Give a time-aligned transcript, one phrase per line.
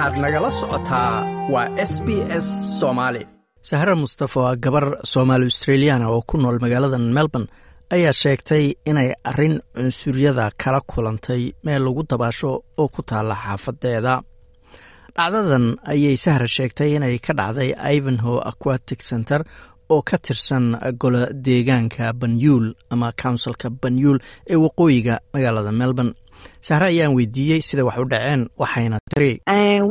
[0.00, 1.12] waxaad nagala socotaa
[1.52, 2.08] waa s b
[2.44, 2.46] s
[2.80, 3.22] soomaali
[3.70, 7.48] sahra mustafa waa gabar soomaali australiana oo ku nool magaalada melbourne
[7.94, 12.50] ayaa sheegtay inay arrin cunsuryada kala kulantay meel lagu dabaasho
[12.80, 14.14] oo ku taalla xaafadeeda.
[15.16, 19.40] Dhacdadan ayay sahra sheegtay inay ka dhacday ivanhoe aquatic center
[19.92, 20.66] oo ka tirsan
[21.02, 24.18] golo deegaanka banyuul ama counsilka banyuul
[24.52, 26.14] ee waqooyiga magaalada melbourne.
[26.66, 29.32] Sahre ayaan weydiiyey sida wax u dhaceen waxayna tiri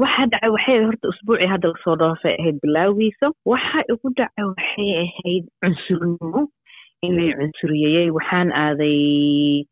[0.02, 4.90] waxa dhacay waxay horta usbuucii hadda la soo dhaafay ahayd bilaagiisa waxa igu dhacay waxay
[5.04, 6.42] ahayd cunsurnimo.
[7.08, 9.66] Inay cunsuriyeyey waxaan aaday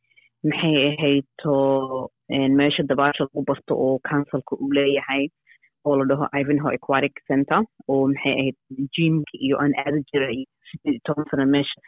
[0.49, 1.55] maxay ahayd to
[2.59, 5.23] meesha dabaasha lagu barto oo counsilka uu leeyahay
[5.85, 7.61] oo la dhaho ivanhoe aquatic center
[7.91, 8.55] oo maxay ahayd
[8.95, 11.79] jimka iyo aan aadi jiray sideed toban sano meesha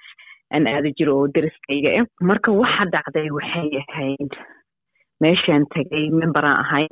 [0.56, 4.32] aan aadi jira oo deriskayga ah marka waxa dhacday waxay ahayd
[5.24, 6.92] meeshaan tagay memberaan ahayn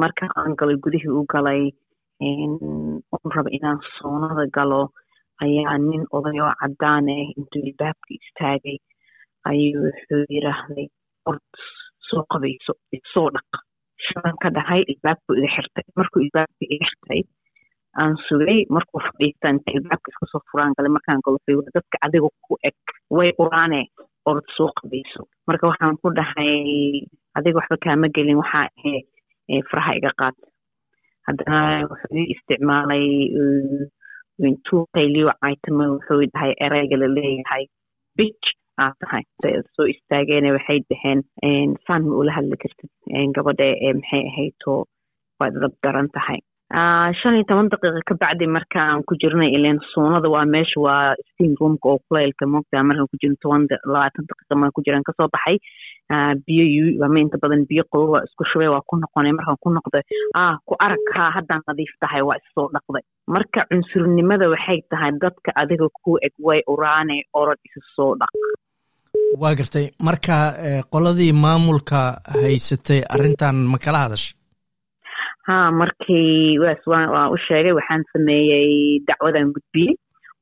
[0.00, 1.62] marka aan galay gudihii u galay
[3.14, 4.82] on raba inaan soonada galo
[5.44, 8.76] ayaa nin oday oo caddaan ah intuu ilbaabka istaagay
[9.50, 10.86] ayuu wuxuu yidhaahday
[11.28, 11.42] ord
[12.08, 12.72] soo qabayso
[13.12, 13.58] soo dhaqa
[14.06, 17.22] shalan ka dhahay ilbaabku iga xirtay markuu ilbaabka iga xirtay
[18.00, 21.38] aan sugay markuu fadhiista inta ilbaabka iska furaan galay markaan galo
[21.76, 22.76] dadka adiga ku eg
[23.16, 23.80] way quraane
[24.30, 26.52] orod soo qabayso marka waxaan ku dhahay
[27.36, 30.36] adiga waxba kaama gelin waxaa ahe faraha iga qaad
[31.26, 33.06] haddana wuxuu ii isticmaalay
[34.48, 37.64] intuu qayliyo caytama wuxuu dhahay ereyga la leeyahay
[38.18, 38.46] bich
[38.84, 39.22] aad tahay
[39.76, 41.20] soo istaageene waxay dhaheen
[41.86, 42.90] saan ma ula hadli kartid
[43.36, 44.80] gabadha ee maxay ahayd oo
[45.40, 46.40] waad dab daran tahay
[46.72, 51.52] shan iyo toban daqiiqa ka bacdi markaan ku jirnay ileen suunada waa meesha waa steam
[51.60, 55.28] roomka oo kulaylka moogtaa markaan ku jirno toban labaatan daqiiqa markaan ku jiraan ka soo
[55.34, 55.56] baxay
[56.46, 60.02] biyo ama inta badan biyo qobo waa isku shubay waa ku noqonay markaan ku noqday
[60.34, 61.04] ah ku arag
[61.36, 63.04] haddaan nadiif tahay waa issoo dhaqday
[63.34, 68.32] marka cunsurnimada waxay tahay dadka adiga ku eg way uraane orod isu soo dhaq
[69.42, 70.36] waa gartay marka
[70.92, 72.00] qoladii maamulka
[72.42, 74.32] haysatay arrintan ma kala hadasha
[75.46, 79.94] ha markii waa u sheegay waxaan sameeyey dacwadan gudbiyey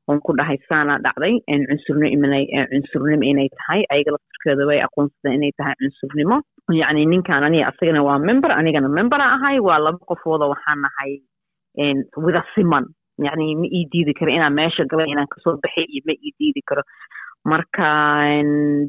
[0.08, 3.80] oon ku dhahay saana dhacday cunsurnimo inay tahay.
[3.92, 6.36] Ayaga laftirkeeda way aqoonsadeen inay tahay cunsurnimo.
[6.80, 9.56] Yacni ninkan aniga asagana waa member anigana membera ahay.
[9.68, 11.12] Waa laba qofooda waxaan nahay
[12.24, 12.84] wida siman.
[13.26, 16.32] Yacni ma ii diidi karo inaan meesha galay inaan ka soo baxay iyo ma ii
[16.38, 16.82] diidi karo.
[17.50, 17.88] Marka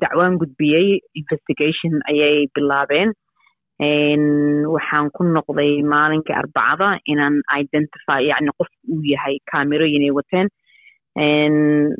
[0.01, 3.13] dacwaan gudbiyey investigation ayay bilaabeen
[4.75, 10.47] waxaan ku noqday maalinkii arbacada inaan identify yani qof uu yahay camerooyin ay wateen.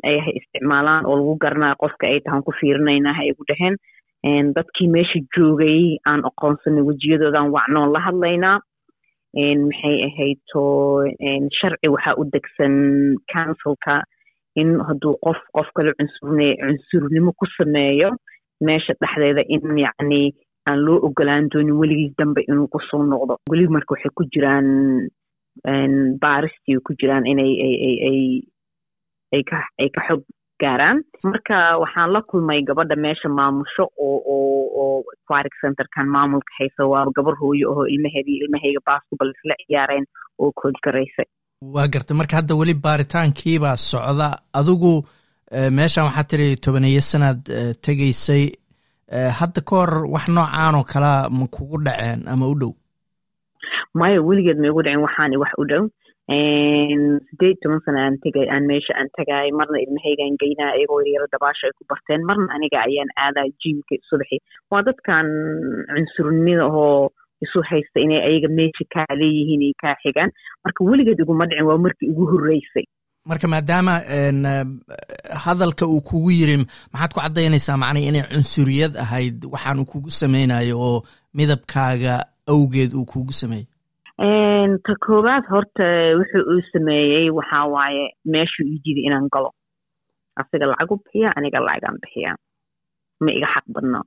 [0.08, 3.76] Ay isticmaalaan oo lagu garanayo qofka ay tahan ku fiirinayna ha igu dhaheen.
[4.56, 8.58] Dadkii meesha joogay aan aqoonsanay wejiyadoodan wacnoon la hadlaynaa
[9.66, 10.62] maxay ahayd to
[11.58, 12.74] sharci waxaa u degsan
[13.32, 14.02] councilka
[14.60, 18.10] in hadduu qof qof kale cunsurnimo ku sameeyo
[18.66, 20.22] meesha dhexdeeda in yacni
[20.68, 23.34] aan loo ogolaan doonin weligiis dambe inuu ku soo noqdo.
[23.50, 24.68] Weli marka waxay ku jiraan
[26.22, 27.52] baaristii ku jiraan inay
[29.34, 30.22] ay ka xog
[30.62, 30.98] gaaraan.
[31.32, 37.04] Marka waxaan la kulmay gabadha meesha maamusho oo oo oo aquatic centerkan maamulka haysa waa
[37.16, 40.06] gabar hooyo ahoo ilmaheedii ilmahayga basketball isla ciyaareen
[40.38, 41.26] oo kood garaysay.
[41.74, 42.16] Waa gartay.
[42.16, 44.28] Marka hadda weli baaritaankiibaa socda
[44.60, 44.92] adigu
[45.78, 47.40] meeshan waxaa tiri tobaneeyo sanaad
[47.86, 48.44] tegaysay
[49.10, 52.72] hadda ka hor wax noocaan oo kalea ma kugu dhaceen ama u dhow?
[53.94, 55.84] Maya weligeed ma igu dhaceen waxaan wax u dhow.
[57.28, 61.68] Sideed toban sana aan tegay aan meesha aan tagay marna ilmahaygaan geynaa iyagoo yaryaro dabaasha
[61.68, 62.24] ay ku barteen.
[62.24, 65.26] Marna aniga ayaan aadaa jimka subaxi waa dadkan
[65.92, 67.10] cunsurnimada oo
[67.44, 70.30] isu haysta inay ayaga meesha kaa leeyihiin ay kaa xigaan.
[70.64, 72.86] Marka weligeed iguma dhicin waa markii igu horreysay
[73.30, 73.94] marka maadaama
[75.44, 76.56] hadalka uu kugu yiri
[76.92, 80.98] maxaad ku caddaynaysaa macnay inay cunsuriyad ahayd waxaan uu kugu sameynayo oo
[81.38, 82.14] midabkaaga
[82.52, 83.66] awgeed uu kugu sameeyey
[84.86, 85.86] ta koowaad horta
[86.18, 89.50] wuxuu uu sameeyey waxaa waaye meeshuu ii jiday inaan galo.
[90.40, 92.32] Asiga lacagu bixiya aniga lacagaan bixiya.
[93.24, 94.00] Ma iga xaq badno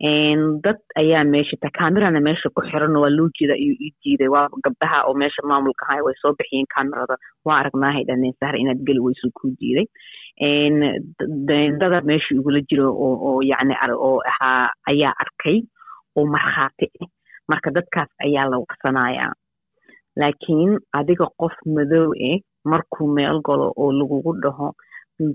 [0.00, 4.48] dad ayaa meesha ta camerana meesha ku xiran waa loo jeeda ayuu ii diiday waa
[4.64, 9.00] gabdhaha oo meesha maamulka ahay way soo bixiyeen camerada waa aragnaahay dhaneen sahar inaad geli
[9.06, 9.86] weyso kuu diiday
[11.80, 15.58] dada meesha igula jiro oo yacni oo ahaa ayaa arkay
[16.16, 17.08] oo markhaati ah
[17.48, 19.32] marka dadkaas ayaa la waqsanayaa
[20.16, 24.72] laakiin adiga qof madow ah markuu meel galo oo lagugu dhaho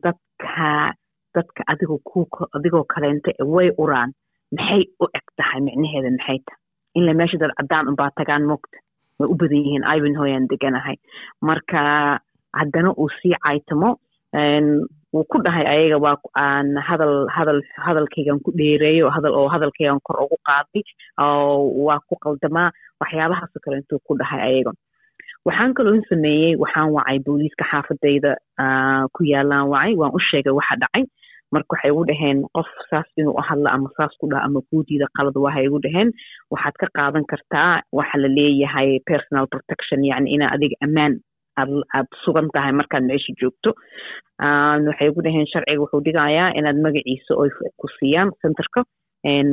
[0.04, 0.94] dadka
[1.36, 2.26] dadka adigo ku
[2.58, 4.10] adigoo kaleenta way uraan
[4.57, 6.62] maxay u eg tahay micnaheeda maxay tahay
[6.98, 8.78] inla meesha dad caddaan unbaa tagaan mogta
[9.19, 10.96] way u badan yihiin ivanhoyaan deganahay
[11.50, 11.81] marka
[12.60, 13.90] haddana uu sii caytamo
[15.16, 20.18] wuu ku dhahay ayaga waa aan hadal hadal hadalkaygan ku dheereeyo hadal oo hadalkaygan kor
[20.24, 20.84] ugu qaaday
[21.88, 22.69] waa ku qaldamaa
[23.01, 24.72] waxyaabahaasoo kale intuu ku dhahay ayaga
[25.48, 28.31] waxaan kaloo sameeyey waxaan wacay booliiska xaafadayda
[29.16, 31.04] ku yaalaan wacay waan u sheegay waxa dhacay
[31.54, 35.38] marka waxay igu dhaheen qof saas inuu hadla ama saas ku dhaha ama guudiida qalad
[35.46, 36.10] waxay igu dhaheen
[36.54, 41.14] waxaad ka qaadan kartaa waxa la leeyahay personal protection yacni inaa adiga ammaan
[41.62, 43.70] aad sugan tahay markaad meesha joogto.
[44.88, 47.50] Waxay igu dhaheen sharciga wuxuu dhigayaa inaad magaciisa oy
[47.80, 48.84] ku siiyaan centerka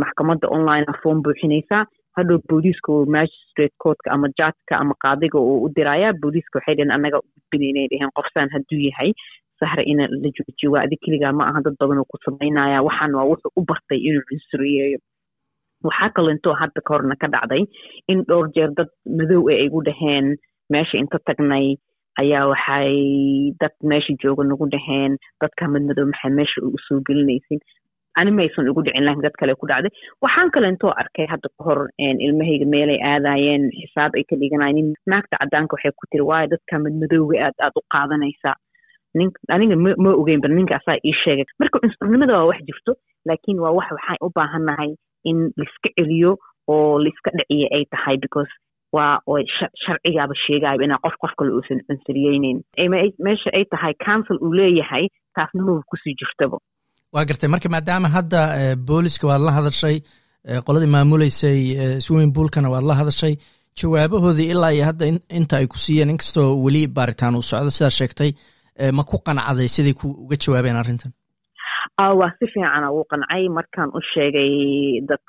[0.03, 1.85] maxkamadda online form buuxinaysaa
[2.17, 7.19] hadhow booliiska magistrate courtka ama judgeka ama qaadiga uu u dirayaa booliiska waxay dhaheen annaga
[7.23, 9.11] u gudbinaynay dhaheen qofsaan hadduu yahay
[9.63, 13.29] sahra ina la joojiyo waa adi keligaa ma aha dad badanoo ku samaynaya waxaan waa
[13.33, 14.99] wuxuu u bartay inuu cunsuriyeeyo
[15.89, 17.63] waxaa kaloo hadda ka horna ka dhacday
[18.13, 20.27] in dhowr jeer dad madow ee igu dhaheen
[20.75, 21.67] meesha inta tagnay
[22.23, 22.91] ayaa waxay
[23.63, 25.13] dad meesha jooga nagu dhaheen
[25.43, 27.61] dadka madmadow maxay meesha u soo gelinaysin
[28.21, 29.93] ani maysan dhicin laakiin dad kale ku dhacday.
[30.25, 30.67] Waxaan kale
[31.03, 31.79] arkay hadda ka hor
[32.27, 37.37] ilmahayga meelay aadayeen xisaab ay ka dhiganayen naagta caddaanka waxay ku tiri waayo dadka madmadowga
[37.47, 38.55] aad aad u qaadanaysaa
[39.55, 41.45] aniga ma ogeynba ninka asaa ii sheegay.
[41.61, 42.93] Marka cunsurnimada waa wax jirto
[43.29, 44.91] laakiin waa wax waxaan u baahannahay
[45.31, 46.31] in laiska celiyo
[46.75, 48.53] oo laiska dhiciya ay tahay because
[48.97, 49.21] waa
[49.85, 52.59] sharcigaaba sheegayaba inaa qof qof kale uusan cunsuriyeyneyn
[53.27, 55.05] meesha ay tahay council uu leeyahay
[55.37, 56.57] taasnimaba ku sii jirtaba.
[57.15, 57.49] Waa gartay.
[57.55, 58.41] Marka maadaama hadda
[58.89, 59.97] booliska waad la hadashay
[60.67, 61.59] qoladii maamuleysay
[62.05, 63.35] swimming poolkana waad la hadashay
[63.81, 65.05] jawaabahoodii ilaa iyo hadda
[65.39, 68.31] inta ay ku siiyeen inkastoo weli baaritaan uu socdo sidaa sheegtay
[68.99, 71.13] ma ku qanacday siday uga jawaabeen arrintan?
[71.99, 74.53] Waa si fiicana uu qancay markaan u sheegay
[75.09, 75.23] dad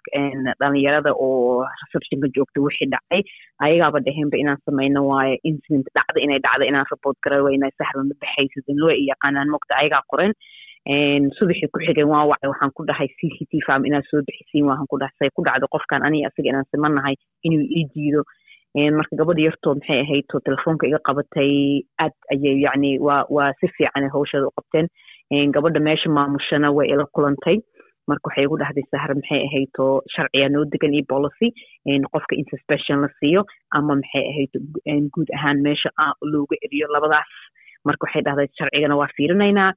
[0.59, 3.21] dhalinyarada oo receptionka joogta wixii dhacay
[3.65, 8.15] ayagaaba dhaheenba inaan samayno waayo incident dhacda inay dhacda inaan report garay wayna sahra ma
[8.21, 9.49] baxaysid inloo i yaqaanaan.
[9.53, 10.33] Mogta ayagaa qoren
[11.37, 12.49] subaxii ku xigeen waa wacay.
[12.53, 15.43] Waxaan ku dhahay c c t farm inaad soo bixisiin waxaan ku dhahay say ku
[15.45, 18.21] dhacdo qofkan aniga asaga inaan simanahay inuu ii diido
[18.75, 21.51] marka gabadha yartoo maxay ahayd oo telefoonka iga qabatay
[22.03, 24.87] aad ayay yacni waa waa si fiican hawsheeda u qabteen
[25.55, 27.57] gabadha meesha maamushana way ila kulantay
[28.09, 31.47] marka waxay igu dhahday sahra maxay ahayd oo sharciga noo degan iyo policy
[32.13, 32.45] qofka in
[33.03, 33.45] la siiyo
[33.77, 34.51] ama maxay ahayd
[35.13, 35.89] guud ahaan meesha
[36.33, 37.29] looga eriyo labadaas
[37.85, 39.71] marka waxay dhahday sharcigana waa fiirinaynaa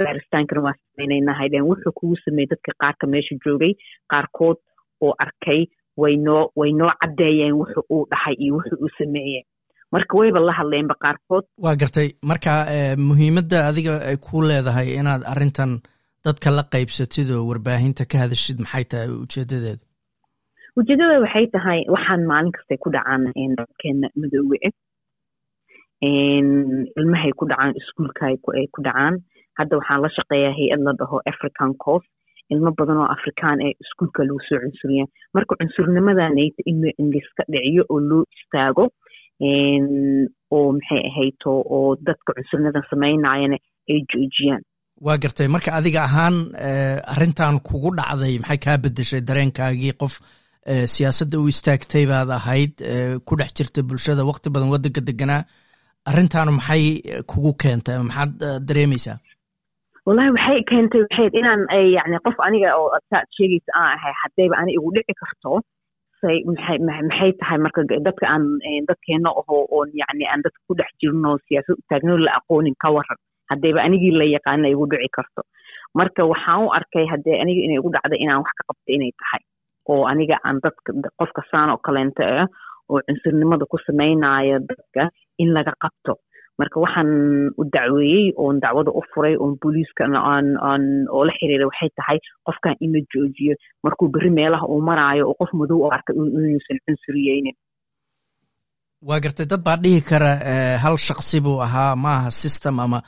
[0.00, 3.72] baaristaankana waa samaynaynaa haydeen wuxuu kugu sameeyey dadka qaarka meesha joogay
[4.12, 4.58] qaarkood
[5.06, 5.60] oo arkay
[6.00, 9.42] way noo way noo caddeeyeen wuxu uu dhahay iyo wuxu uu sameeyey
[9.92, 11.44] marka wayba la hadleenba qaarkood.
[11.64, 12.08] Waa gartay.
[12.30, 12.52] Marka
[13.08, 15.72] muhiimadda adiga ay ku leedahay inaad arrintan
[16.24, 19.82] dadka la qaybsatid oo warbaahinta ka hadashid maxay tahay ujeedadeedu
[20.80, 23.22] ujeedada waxay tahay waxaan maalin kastay ku dhacaan
[23.58, 24.72] dadkeena madoowe ah
[27.00, 28.36] ilmahay ku dhacaan iskuulka ay
[28.74, 29.14] ku dhacaan.
[29.58, 32.08] Hadda waxaan la shaqeeyaa hay'ad la dhaho african course
[32.54, 36.78] ilmo badan oo afrikaan ee iskuulka lagu soo cunsuriyaa marka cunsurnimadanayta in
[37.14, 38.84] laiska dhiciyo oo loo istaago
[40.56, 43.56] oo maxay ahayto oo dadka cunsurnimadan samaynayana
[43.92, 44.62] ay joojiyaan.
[45.06, 46.36] Waa gartay marka adiga ahaan
[47.12, 50.14] arrintan kugu dhacday maxay kaa bedeshay dareenkaagii qof
[50.94, 52.74] siyaasadda u istaagtay baad ahayd
[53.26, 55.42] ku dhex jirta bulshada waqti badan waddanka deganaa
[56.10, 56.84] arrintaanu maxay
[57.30, 58.32] kugu keentay maxaad
[58.68, 59.16] dareemaysaa
[60.06, 61.60] wallahi waxay keentay waxayd inaan
[61.96, 65.52] yani qof aniga oo saad sheegaysa aan ahay haddayba ani igu dhici karto
[66.20, 68.44] say maxay maxay tahay marka dadka aan
[68.88, 69.58] dadkeena aho
[70.00, 73.18] yani aan dadka ku dhex jirno siyaasad taagno la aqoonin ka waran
[73.50, 75.42] haddayba anigii la yaqaana igu dhici karto.
[75.98, 79.42] Marka waxaan u arkay haddee aniga inay igu dhacda inaan wax ka qabto inay tahay
[79.90, 80.90] oo aniga aan dadka
[81.20, 82.46] qofka saan oo kaleento ah
[82.90, 85.02] oo cunsurnimada ku samaynayo dadka
[85.42, 86.12] in laga qabto
[86.60, 87.10] marka waxaan
[87.60, 92.74] u dacweeyey oon dacwada u furay oon booliiskana aan oo la xiriiray waxay tahay qofkan
[92.84, 93.54] in la joojiyo.
[93.84, 97.56] Markuu berri meelaha uu maraayo oo qof madow oo arkay inuusan cunsuriyeynin
[99.08, 100.30] waa gartay dad baa dhihi kara
[100.84, 102.98] hal shaksi buu ahaa ma aha system ama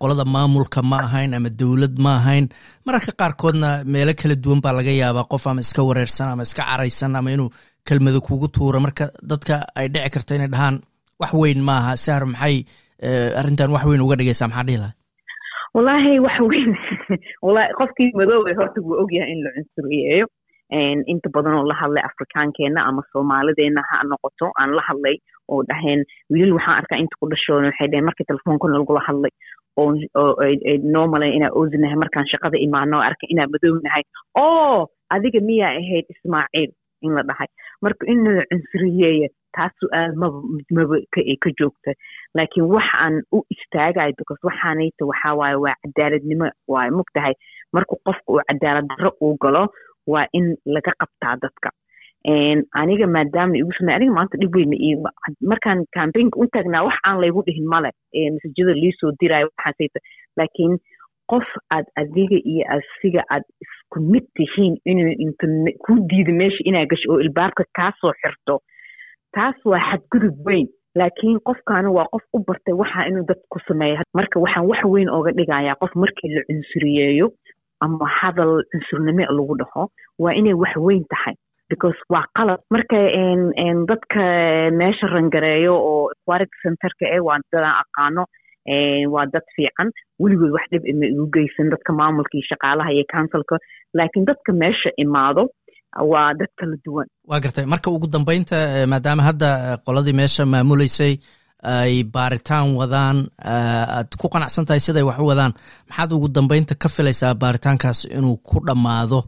[0.00, 2.46] qolada maamulka ma ahayn ama dowlad ma ahayn.
[2.86, 7.16] Mararka qaarkoodna meelo kala duwan baa laga yaabaa qof ama iska wareersan ama iska caraysan
[7.18, 7.48] ama inuu
[7.88, 8.78] kelmado kugu tuuro.
[8.86, 10.76] Marka dadka ay dhici karta inay dhahaan
[11.20, 12.64] wax weyn maaha sahar maxay
[13.40, 14.48] arrintan wax weyn uga dhigaysaa?
[14.48, 14.96] Maxaa dhihi lahay
[15.74, 16.72] wallaahi wax weyn.
[17.44, 20.26] Wallahi qofkii madoobay horta wuu ogyahay in la cunsuriyeeyo
[21.12, 25.16] inta badan oo la hadlay afrikaankeena ama soomaalideena ha noqoto aan la hadlay
[25.48, 29.32] oo dhaheen wiilal waxaan arkaa inta ku dhashoona waxay dhaheen markii telefoonka nalagula hadlay
[29.76, 29.90] oo
[30.96, 34.04] normal inaa oosinahay markaan shaqada imaano arka inaa madownahay
[34.38, 36.70] oo adiga miyaa ahayd ismaaciil
[37.02, 37.48] in la dhahay.
[37.82, 40.38] Marka in la cunsuriyeeya taas su'aal maba
[40.78, 40.96] maba
[41.44, 41.92] ka joogta
[42.38, 47.34] laakiin waxaan u istaagayo because waxaanayta waxaa waaye waa cadaaladnimo waaye mogtahay
[47.74, 49.62] marka qofka uu cadaalad darro uu galo
[50.12, 51.70] waa in laga qabtaa dadka.
[52.80, 55.10] Aniga maadaama igu samey aniga maanta dhib weyna
[55.52, 57.90] markaan cambaynka u taagnaa wax aan laygu dhihin male
[58.34, 60.00] masajada liisoo diraayo waxaasayta
[60.38, 60.74] laakiin
[61.32, 65.46] qof aad adiga iyo asiga aad isku mid tihiin inuu inta
[66.10, 68.54] diida meesha inaa gasho oo ilbaabka kaasoo xirto
[69.36, 70.66] taas waa xadgudub weyn
[71.00, 75.08] laakiin qofkaana waa qof u bartay waxa inuu dad ku sameeya marka waxaan wax weyn
[75.16, 77.26] ooga dhigayaa qof markii la cunsuriyeeyo
[77.84, 79.82] ama hadal cunsurnimo lagu dhaho
[80.22, 81.34] waa inay wax weyn tahay.
[81.70, 82.98] Because waa qalad marka
[83.90, 84.22] dadka
[84.80, 88.24] meesha rangareeyo oo aquatic centerka eh waa dadaan aqaano
[89.14, 89.88] waa dad fiican.
[90.22, 93.56] Weligood wax dhib ima igu geysan dadka maamulka iyo shaqaalaha iyo counsilka
[93.94, 95.42] laakiin dadka meesha imaado
[96.12, 97.06] waa dad kala duwan.
[97.26, 97.64] Waa gartay.
[97.66, 98.56] Marka ugu dambeynta
[98.86, 101.14] maadaama hadda qoladii meesha maamuleysay
[101.62, 105.52] ay baaritaan wadaan aad ku qanacsan tahay siday wax u wadaan
[105.88, 109.20] maxaad ugu dambeynta ka filaysaa baaritaankaas inuu ku dhammaado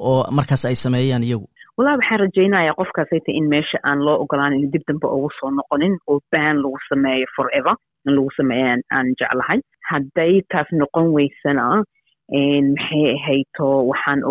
[0.00, 1.46] oo markaas ay sameeyaan iyagu?
[1.76, 5.94] Wallahi waxaan rajaynayaa qofkaasayta in meesha aan loo ogolaan in dib dambe ugu soo noqonin
[6.08, 7.74] oo baan lagu sameeyo forever
[8.06, 9.60] in lagu sameeya aan jeclahay.
[9.90, 11.84] Hadday taas noqon weysana
[12.32, 14.22] maxay ahayto waxaan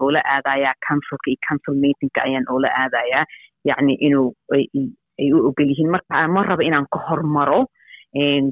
[0.00, 3.24] oola aadayaa councilka iyo council meetingka ayaan oola aadayaa.
[3.64, 7.66] Yacni inuu ay u ogol yihiin marka ma raba inaan ka hormaro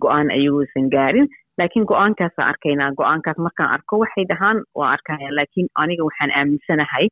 [0.02, 1.28] go'aan ayagoosan gaarin.
[1.58, 7.06] Laakiin go'aankaasa arkaynaa go'aankaas markaan arko waxay dhahaan waa arkaya laakiin aniga waxaan aaminsanahay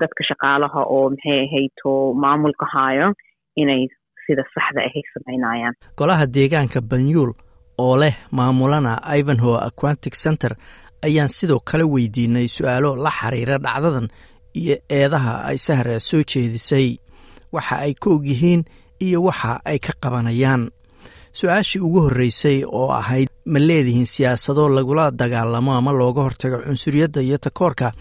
[0.00, 3.12] dadka shaqaalaha oo maxay ahayto maamulka haayo
[3.56, 3.88] inay
[4.26, 7.32] sida saxda ahay samaynayaan golaha deegaanka banyuul
[7.78, 10.52] oo leh maamulana ivanhoe aquantic center
[11.06, 14.08] ayaan sidoo kale weydiinay su'aalo la xiriira dhacdadan
[14.60, 16.88] iyo eedaha ay sahra soo jeedisay.
[17.52, 18.62] Waxa ay ka og yihiin
[19.06, 20.62] iyo waxa ay ka qabanayaan.
[21.38, 27.38] Su'aashii ugu horreysay oo ahayd ma leedihiin siyaasado lagula dagaalamo ama looga hortago cunsuriyadda iyo
[27.38, 27.92] takoorka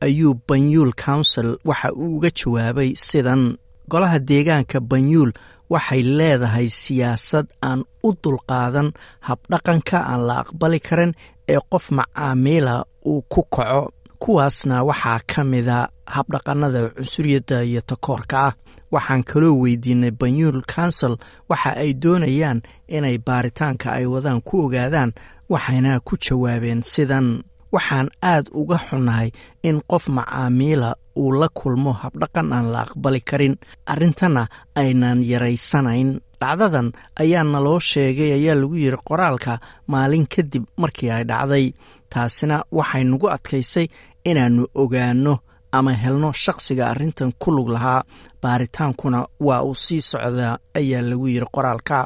[0.00, 3.56] ayuu banyuul council waxa uu uga jawaabay sidan.
[3.88, 5.32] Golaha deegaanka banyuul
[5.72, 8.88] waxay leedahay siyaasad aan u dulqaadan
[9.28, 11.12] habdhaqanka aan la aqbali karin
[11.54, 12.74] ee qof macaamiila
[13.10, 13.82] uu ku kaco.
[14.22, 15.78] Kuwaasna waxaa ka mida
[16.14, 18.52] habdhaqannada cunsuriyadda iyo takoorka ah.
[18.94, 21.14] Waxaan kaloo weydiinay banyuul council
[21.50, 22.58] waxa ay doonayaan
[22.96, 25.10] inay baaritaanka ay wadaan ku ogaadaan
[25.52, 27.26] waxayna ku jawaabeen sidan
[27.74, 29.28] waxaan aad uga xunnahay
[29.68, 30.90] in qof macaamiila
[31.22, 33.54] uu la kulmo habdhaqan aan la aqbali karin.
[33.92, 34.42] Arrintana
[34.80, 36.10] aynan yaraysanayn.
[36.40, 36.88] Dhacdadan
[37.22, 39.52] ayaa naloo sheegay ayaa lagu yidhi qoraalka
[39.92, 41.66] maalin kadib markii ay dhacday
[42.12, 43.86] taasina waxay nagu adkaysay
[44.30, 45.34] inaannu ogaanno
[45.76, 48.02] ama helno shaqsiga arrintan ku lug lahaa.
[48.42, 51.98] Baaritaankuna waa uu sii socdaa ayaa lagu yidhi qoraalka.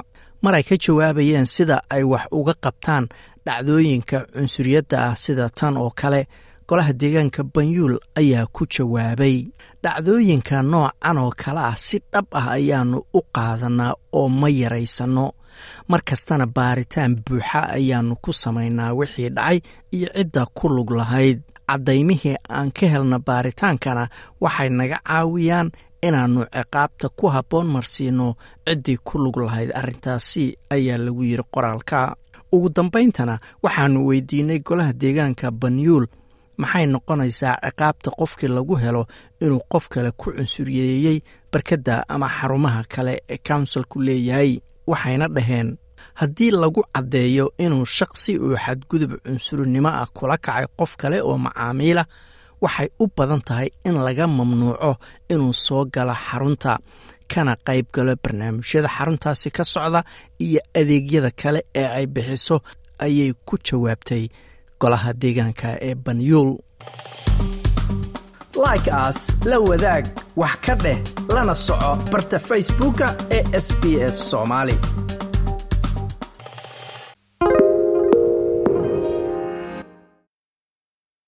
[0.43, 3.05] Mar ay ka jawaabayeen sida ay wax uga qabtaan
[3.47, 6.21] dhacdooyinka cunsuriyadda ah sida tan oo kale
[6.69, 9.37] golaha deegaanka banyuul ayaa ku jawaabay.
[9.83, 15.27] Dhacdooyinka noocan oo kale ah si dhab ah ayaannu u qaadanaa oo ma yaraysanno.
[15.89, 19.59] Mar kastana baaritaan buuxa ayaannu ku samaynaa wixii dhacay
[19.97, 21.41] iyo cidda ku lug lahayd.
[21.69, 24.05] Caddaymihii aan ka helna baaritaankana
[24.43, 25.69] waxay naga caawiyaan
[26.07, 28.35] inaannu ciqaabta ku habboon marsiino
[28.67, 29.71] ciddii ku lug lahayd.
[29.75, 32.15] Arrintaasi ayaa lagu yidhi qoraalka
[32.57, 33.35] ugu dambayntana
[33.65, 36.07] waxaannu weydiinay golaha deegaanka banyuul.
[36.61, 39.03] Maxay noqonaysaa ciqaabta qofkii lagu helo
[39.45, 41.19] inuu qof kale ku cunsuriyeeyey
[41.53, 44.51] barkadda ama xarumaha kale ee counsilku leeyahay?
[44.91, 45.69] Waxayna dhaheen
[46.21, 52.05] haddii lagu caddeeyo inuu shaqsi uu xadgudub cunsurinimo ah kula kacay qof kale oo macaamiila
[52.65, 54.93] waxay u badan tahay in laga mamnuuco
[55.33, 56.73] inuu soo galo xarunta
[57.33, 60.01] kana qayb galo barnaamijyada xaruntaasi ka socda
[60.47, 62.57] iyo adeegyada kale ee ay bixiso
[63.05, 64.25] ayay ku jawaabtay
[64.81, 66.51] golaha deegaanka ee banyuul.
[68.67, 70.05] Like aas la wadaag
[70.37, 70.99] wax ka dheh
[71.35, 73.07] lana soco barta facebooka
[73.37, 73.83] ee sb
[74.15, 74.17] s